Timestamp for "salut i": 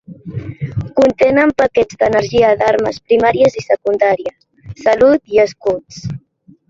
4.87-5.43